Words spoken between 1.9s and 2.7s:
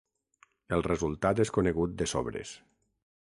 de sobres.